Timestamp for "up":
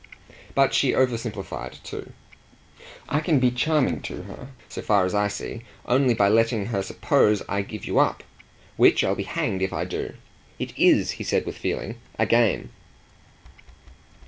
7.99-8.23